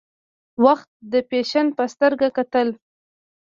[0.63, 2.67] وخت د فیشن په سترګه کتل.